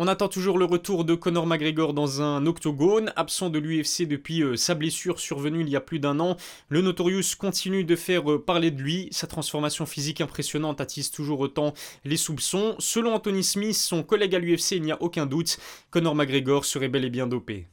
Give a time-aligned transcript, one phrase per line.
[0.00, 4.44] On attend toujours le retour de Conor McGregor dans un octogone, absent de l'UFC depuis
[4.44, 6.36] euh, sa blessure survenue il y a plus d'un an.
[6.68, 11.40] Le Notorious continue de faire euh, parler de lui, sa transformation physique impressionnante attise toujours
[11.40, 11.74] autant
[12.04, 12.76] les soupçons.
[12.78, 15.58] Selon Anthony Smith, son collègue à l'UFC, il n'y a aucun doute,
[15.90, 17.66] Conor McGregor serait bel et bien dopé.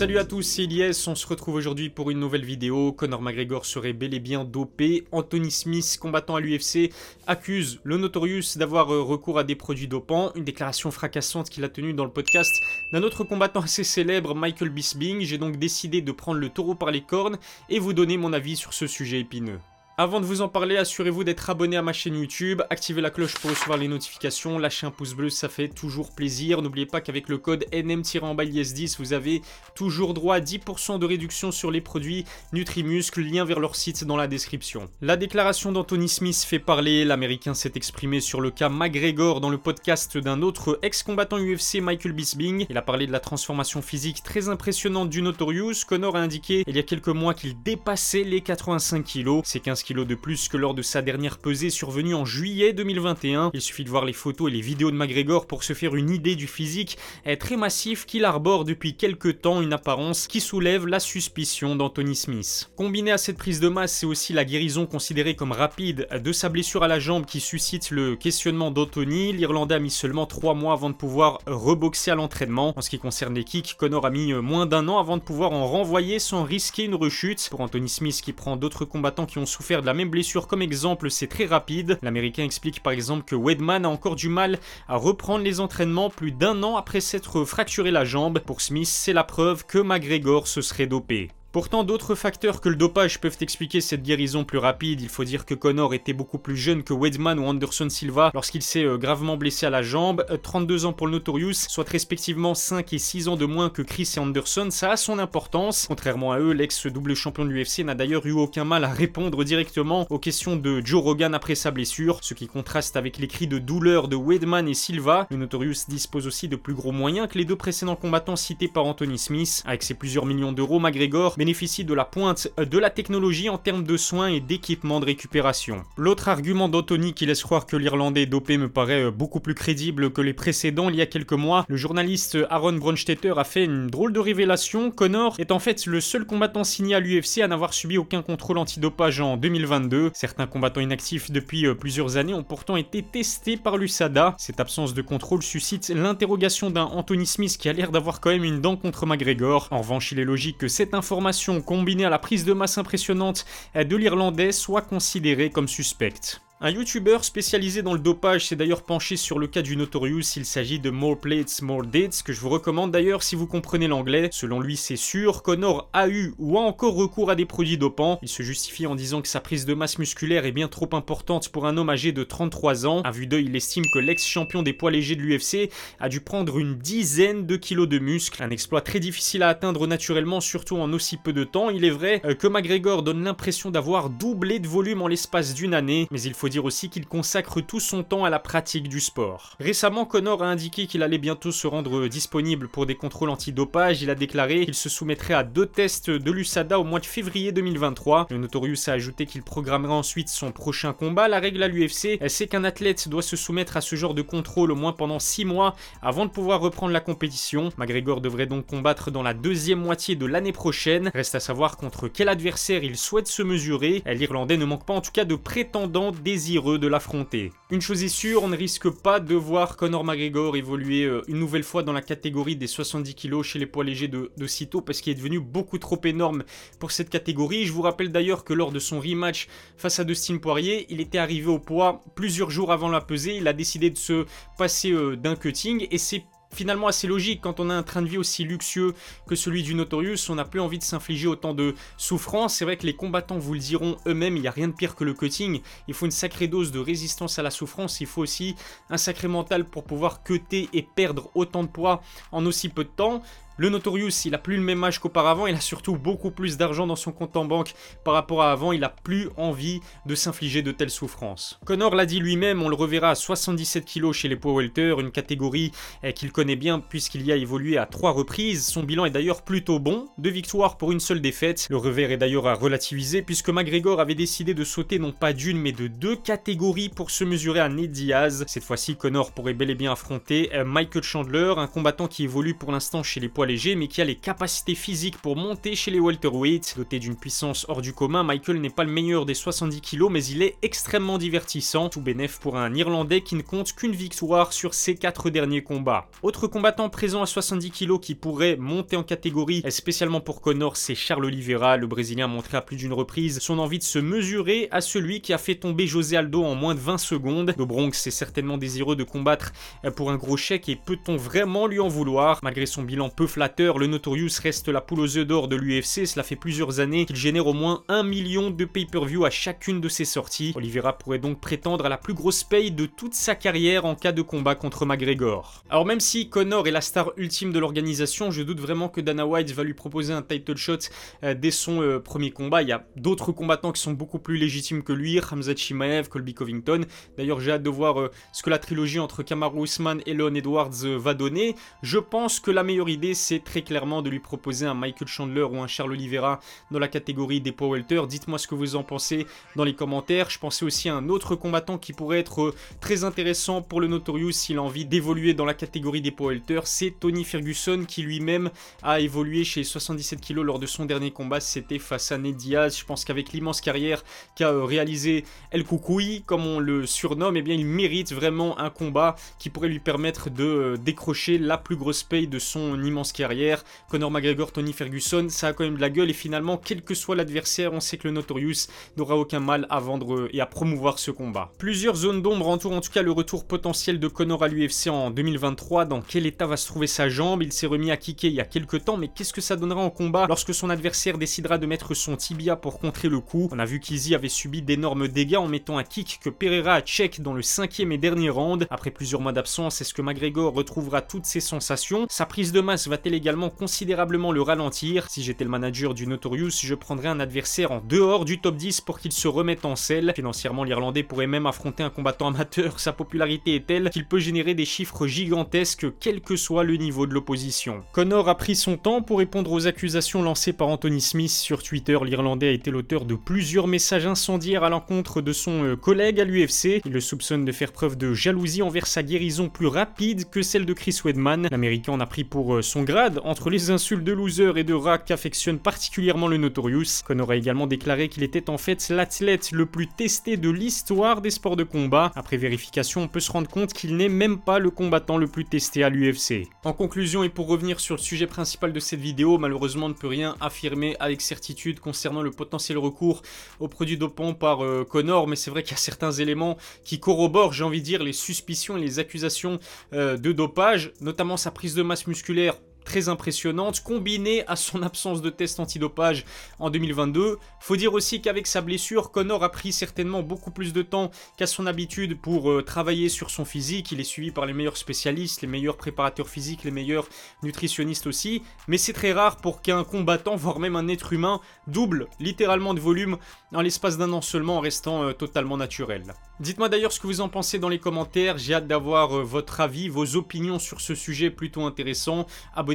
[0.00, 2.90] Salut à tous, c'est Elias, on se retrouve aujourd'hui pour une nouvelle vidéo.
[2.90, 5.04] Conor McGregor serait bel et bien dopé.
[5.12, 6.90] Anthony Smith, combattant à l'UFC,
[7.26, 10.32] accuse le Notorious d'avoir euh, recours à des produits dopants.
[10.36, 12.50] Une déclaration fracassante qu'il a tenue dans le podcast
[12.94, 15.20] d'un autre combattant assez célèbre, Michael Bisping.
[15.20, 17.36] J'ai donc décidé de prendre le taureau par les cornes
[17.68, 19.58] et vous donner mon avis sur ce sujet épineux.
[20.00, 23.34] Avant de vous en parler, assurez-vous d'être abonné à ma chaîne YouTube, activez la cloche
[23.34, 26.62] pour recevoir les notifications, lâchez un pouce bleu, ça fait toujours plaisir.
[26.62, 29.42] N'oubliez pas qu'avec le code NM-10, vous avez
[29.74, 32.24] toujours droit à 10% de réduction sur les produits
[32.54, 34.88] Nutrimuscle, lien vers leur site dans la description.
[35.02, 39.58] La déclaration d'Anthony Smith fait parler, l'américain s'est exprimé sur le cas McGregor dans le
[39.58, 42.64] podcast d'un autre ex-combattant UFC, Michael Bisping.
[42.70, 45.84] Il a parlé de la transformation physique très impressionnante du Notorious.
[45.86, 49.42] Connor a indiqué il y a quelques mois qu'il dépassait les 85 kg.
[49.44, 53.50] C'est 15 de plus que lors de sa dernière pesée survenue en juillet 2021.
[53.52, 56.10] Il suffit de voir les photos et les vidéos de McGregor pour se faire une
[56.10, 56.96] idée du physique
[57.40, 62.70] très massif qu'il arbore depuis quelques temps une apparence qui soulève la suspicion d'Anthony Smith.
[62.76, 66.48] Combiné à cette prise de masse, c'est aussi la guérison considérée comme rapide de sa
[66.48, 69.32] blessure à la jambe qui suscite le questionnement d'Anthony.
[69.32, 72.72] L'Irlandais a mis seulement 3 mois avant de pouvoir reboxer à l'entraînement.
[72.76, 75.50] En ce qui concerne les kicks, Connor a mis moins d'un an avant de pouvoir
[75.50, 77.48] en renvoyer sans risquer une rechute.
[77.50, 80.62] Pour Anthony Smith qui prend d'autres combattants qui ont souffert de la même blessure comme
[80.62, 81.98] exemple, c'est très rapide.
[82.02, 86.32] L'américain explique par exemple que Wedman a encore du mal à reprendre les entraînements plus
[86.32, 88.40] d'un an après s'être fracturé la jambe.
[88.40, 91.30] Pour Smith, c'est la preuve que McGregor se serait dopé.
[91.52, 95.00] Pourtant, d'autres facteurs que le dopage peuvent expliquer cette guérison plus rapide.
[95.00, 98.62] Il faut dire que Connor était beaucoup plus jeune que Weidman ou Anderson Silva lorsqu'il
[98.62, 100.24] s'est euh, gravement blessé à la jambe.
[100.44, 103.82] 32 euh, ans pour le Notorious, soit respectivement 5 et 6 ans de moins que
[103.82, 104.68] Chris et Anderson.
[104.70, 105.86] Ça a son importance.
[105.88, 110.06] Contrairement à eux, l'ex-double champion de l'UFC n'a d'ailleurs eu aucun mal à répondre directement
[110.08, 113.58] aux questions de Joe Rogan après sa blessure, ce qui contraste avec les cris de
[113.58, 115.26] douleur de Weidman et Silva.
[115.32, 118.84] Le Notorious dispose aussi de plus gros moyens que les deux précédents combattants cités par
[118.84, 119.64] Anthony Smith.
[119.66, 123.84] Avec ses plusieurs millions d'euros, McGregor bénéficie de la pointe de la technologie en termes
[123.84, 125.84] de soins et d'équipements de récupération.
[125.96, 130.12] L'autre argument d'Anthony qui laisse croire que l'Irlandais dopé me paraît euh, beaucoup plus crédible
[130.12, 133.86] que les précédents il y a quelques mois, le journaliste Aaron Bronstetter a fait une
[133.86, 134.90] drôle de révélation.
[134.90, 138.58] Connor est en fait le seul combattant signé à l'UFC à n'avoir subi aucun contrôle
[138.58, 140.10] antidopage en 2022.
[140.12, 144.34] Certains combattants inactifs depuis euh, plusieurs années ont pourtant été testés par l'USADA.
[144.36, 148.44] Cette absence de contrôle suscite l'interrogation d'un Anthony Smith qui a l'air d'avoir quand même
[148.44, 149.68] une dent contre McGregor.
[149.70, 151.29] En revanche, il est logique que cette information
[151.64, 156.40] combinée à la prise de masse impressionnante de l'Irlandais soit considérée comme suspecte.
[156.62, 160.44] Un youtubeur spécialisé dans le dopage s'est d'ailleurs penché sur le cas du Notorious, il
[160.44, 164.28] s'agit de More Plates, More Dates, que je vous recommande d'ailleurs si vous comprenez l'anglais.
[164.30, 168.18] Selon lui, c'est sûr, Connor a eu ou a encore recours à des produits dopants.
[168.20, 171.48] Il se justifie en disant que sa prise de masse musculaire est bien trop importante
[171.48, 173.00] pour un homme âgé de 33 ans.
[173.04, 176.58] À vue d'œil, il estime que l'ex-champion des poids légers de l'UFC a dû prendre
[176.58, 180.92] une dizaine de kilos de muscles, un exploit très difficile à atteindre naturellement, surtout en
[180.92, 181.70] aussi peu de temps.
[181.70, 185.72] Il est vrai euh, que McGregor donne l'impression d'avoir doublé de volume en l'espace d'une
[185.72, 189.00] année, mais il faut dire aussi qu'il consacre tout son temps à la pratique du
[189.00, 189.56] sport.
[189.58, 194.02] Récemment, Connor a indiqué qu'il allait bientôt se rendre disponible pour des contrôles antidopage.
[194.02, 197.52] Il a déclaré qu'il se soumettrait à deux tests de l'USADA au mois de février
[197.52, 198.26] 2023.
[198.30, 201.28] Le Notorious a ajouté qu'il programmerait ensuite son prochain combat.
[201.28, 204.72] La règle à l'UFC, c'est qu'un athlète doit se soumettre à ce genre de contrôle
[204.72, 207.70] au moins pendant 6 mois avant de pouvoir reprendre la compétition.
[207.78, 211.10] McGregor devrait donc combattre dans la deuxième moitié de l'année prochaine.
[211.14, 214.02] Reste à savoir contre quel adversaire il souhaite se mesurer.
[214.06, 216.10] L'Irlandais ne manque pas en tout cas de prétendants
[216.40, 217.52] désirés de l'affronter.
[217.70, 221.38] Une chose est sûre, on ne risque pas de voir Conor McGregor évoluer euh, une
[221.38, 225.00] nouvelle fois dans la catégorie des 70 kg chez les poids légers de, de parce
[225.02, 226.44] qu'il est devenu beaucoup trop énorme
[226.78, 227.66] pour cette catégorie.
[227.66, 231.18] Je vous rappelle d'ailleurs que lors de son rematch face à Dustin Poirier, il était
[231.18, 233.36] arrivé au poids plusieurs jours avant la pesée.
[233.36, 234.24] Il a décidé de se
[234.56, 238.08] passer euh, d'un cutting et c'est finalement assez logique quand on a un train de
[238.08, 238.94] vie aussi luxueux
[239.26, 242.54] que celui du Notorious, on n'a plus envie de s'infliger autant de souffrance.
[242.56, 244.94] C'est vrai que les combattants vous le diront eux-mêmes, il n'y a rien de pire
[244.94, 245.60] que le cutting.
[245.88, 248.56] Il faut une sacrée dose de résistance à la souffrance, il faut aussi
[248.88, 252.02] un sacré mental pour pouvoir cutter et perdre autant de poids
[252.32, 253.22] en aussi peu de temps.
[253.60, 256.86] Le Notorious, il a plus le même âge qu'auparavant, il a surtout beaucoup plus d'argent
[256.86, 257.74] dans son compte en banque
[258.04, 261.60] par rapport à avant, il a plus envie de s'infliger de telles souffrances.
[261.66, 265.72] Connor l'a dit lui-même, on le reverra à 77 kg chez les poids une catégorie
[266.02, 268.66] eh, qu'il connaît bien puisqu'il y a évolué à trois reprises.
[268.66, 271.66] Son bilan est d'ailleurs plutôt bon, deux victoires pour une seule défaite.
[271.68, 275.58] Le revers est d'ailleurs à relativiser puisque McGregor avait décidé de sauter non pas d'une
[275.58, 278.42] mais de deux catégories pour se mesurer à Ned Diaz.
[278.48, 282.54] Cette fois-ci, Connor pourrait bel et bien affronter eh, Michael Chandler, un combattant qui évolue
[282.54, 285.98] pour l'instant chez les poids mais qui a les capacités physiques pour monter chez les
[285.98, 286.74] welterweights.
[286.76, 290.24] Doté d'une puissance hors du commun, Michael n'est pas le meilleur des 70 kg mais
[290.24, 294.72] il est extrêmement divertissant, tout bénef pour un Irlandais qui ne compte qu'une victoire sur
[294.74, 296.08] ses quatre derniers combats.
[296.22, 300.94] Autre combattant présent à 70 kg qui pourrait monter en catégorie, spécialement pour Connor, c'est
[300.94, 301.76] Charles Oliveira.
[301.76, 305.20] Le Brésilien a montré à plus d'une reprise son envie de se mesurer à celui
[305.22, 307.54] qui a fait tomber José Aldo en moins de 20 secondes.
[307.58, 309.52] Le Bronx est certainement désireux de combattre
[309.96, 312.38] pour un gros chèque et peut-on vraiment lui en vouloir?
[312.42, 316.06] Malgré son bilan peu le Notorious reste la poule aux œufs d'or de l'UFC.
[316.06, 319.88] Cela fait plusieurs années qu'il génère au moins un million de pay-per-view à chacune de
[319.88, 320.52] ses sorties.
[320.54, 324.12] Oliveira pourrait donc prétendre à la plus grosse paye de toute sa carrière en cas
[324.12, 325.64] de combat contre McGregor.
[325.70, 329.26] Alors même si Connor est la star ultime de l'organisation, je doute vraiment que Dana
[329.26, 330.76] White va lui proposer un title shot
[331.24, 332.60] euh, dès son euh, premier combat.
[332.60, 336.34] Il y a d'autres combattants qui sont beaucoup plus légitimes que lui, Hamza Chimaev, Colby
[336.34, 336.84] Covington.
[337.16, 340.34] D'ailleurs j'ai hâte de voir euh, ce que la trilogie entre Kamaru Usman et Leon
[340.34, 341.54] Edwards va donner.
[341.82, 345.42] Je pense que la meilleure idée c'est très clairement de lui proposer un Michael Chandler
[345.42, 346.40] ou un Charles Oliveira
[346.70, 348.02] dans la catégorie des power welter.
[348.08, 350.28] Dites-moi ce que vous en pensez dans les commentaires.
[350.30, 354.32] Je pensais aussi à un autre combattant qui pourrait être très intéressant pour le Notorious
[354.32, 356.60] s'il a envie d'évoluer dans la catégorie des power welter.
[356.64, 358.50] C'est Tony Ferguson qui lui-même
[358.82, 361.40] a évolué chez 77 kg lors de son dernier combat.
[361.40, 362.78] C'était face à Ned Diaz.
[362.78, 364.02] Je pense qu'avec l'immense carrière
[364.34, 368.70] qu'a euh, réalisé El Koukoui, comme on le surnomme, eh bien il mérite vraiment un
[368.70, 373.09] combat qui pourrait lui permettre de euh, décrocher la plus grosse paye de son immense
[373.12, 373.64] carrière.
[373.88, 376.94] Conor McGregor, Tony Ferguson, ça a quand même de la gueule et finalement, quel que
[376.94, 380.98] soit l'adversaire, on sait que le Notorious n'aura aucun mal à vendre et à promouvoir
[380.98, 381.52] ce combat.
[381.58, 385.10] Plusieurs zones d'ombre entourent en tout cas le retour potentiel de Conor à l'UFC en
[385.10, 385.84] 2023.
[385.84, 387.42] Dans quel état va se trouver sa jambe?
[387.42, 389.80] Il s'est remis à kicker il y a quelques temps, mais qu'est-ce que ça donnera
[389.80, 393.48] en combat lorsque son adversaire décidera de mettre son tibia pour contrer le coup?
[393.52, 396.82] On a vu qu'Izzy avait subi d'énormes dégâts en mettant un kick que Pereira a
[396.82, 398.66] check dans le cinquième et dernier round.
[398.70, 402.06] Après plusieurs mois d'absence, est-ce que McGregor retrouvera toutes ses sensations?
[402.08, 405.08] Sa prise de masse va-t-elle également considérablement le ralentir?
[405.08, 408.82] Si j'étais le manager du Notorious, je prendrais un adversaire en dehors du top 10
[408.82, 410.12] pour qu'il se remette en selle.
[410.14, 412.78] Financièrement, l'Irlandais pourrait même affronter un combattant amateur.
[412.78, 417.06] Sa popularité est telle qu'il peut générer des chiffres gigantesques quel que soit le niveau
[417.06, 417.82] de l'opposition.
[417.92, 421.96] Connor a pris son temps pour répondre aux accusations lancées par Anthony Smith sur Twitter.
[422.04, 426.24] L'Irlandais a été l'auteur de plusieurs messages incendiaires à l'encontre de son euh, collègue à
[426.24, 426.82] l'UFC.
[426.84, 430.66] Il le soupçonne de faire preuve de jalousie envers sa guérison plus rapide que celle
[430.66, 431.48] de Chris Wedman.
[431.50, 434.74] L'Américain en a pris pour euh, son grade entre les insultes de loser et de
[434.74, 437.04] rat qu'affectionne particulièrement le Notorious.
[437.04, 441.30] Connor a également déclaré qu'il était en fait l'athlète le plus testé de l'histoire des
[441.30, 442.10] sports de combat.
[442.16, 445.44] Après vérification, on peut se rendre compte qu'il n'est même pas le combattant le plus
[445.44, 446.48] testé à l'UFC.
[446.64, 449.94] En conclusion et pour revenir sur le sujet principal de cette vidéo, malheureusement on ne
[449.94, 453.22] peut rien affirmer avec certitude concernant le potentiel recours
[453.60, 456.98] aux produits dopants par euh, Connor, mais c'est vrai qu'il y a certains éléments qui
[456.98, 459.60] corroborent, j'ai envie de dire, les suspicions et les accusations
[459.92, 462.56] euh, de dopage, notamment sa prise de masse musculaire
[462.90, 466.24] très impressionnante, combinée à son absence de test antidopage
[466.58, 467.38] en 2022.
[467.60, 471.46] Faut dire aussi qu'avec sa blessure, Connor a pris certainement beaucoup plus de temps qu'à
[471.46, 473.92] son habitude pour euh, travailler sur son physique.
[473.92, 477.08] Il est suivi par les meilleurs spécialistes, les meilleurs préparateurs physiques, les meilleurs
[477.44, 478.42] nutritionnistes aussi.
[478.66, 482.80] Mais c'est très rare pour qu'un combattant, voire même un être humain, double littéralement de
[482.80, 483.18] volume
[483.54, 486.12] en l'espace d'un an seulement en restant euh, totalement naturel.
[486.40, 489.60] Dites-moi d'ailleurs ce que vous en pensez dans les commentaires, j'ai hâte d'avoir euh, votre
[489.60, 492.26] avis, vos opinions sur ce sujet plutôt intéressant.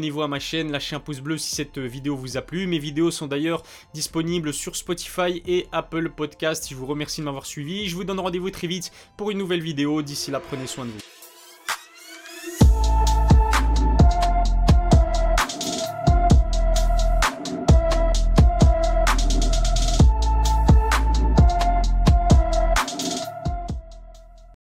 [0.06, 2.68] À ma chaîne, lâchez un pouce bleu si cette euh, vidéo vous a plu.
[2.68, 6.68] Mes vidéos sont d'ailleurs disponibles sur Spotify et Apple Podcast.
[6.70, 7.90] Je vous remercie de m'avoir suivi.
[7.90, 10.04] Je vous donne rendez-vous très vite pour une nouvelle vidéo.
[10.04, 11.15] D'ici là, prenez soin de vous.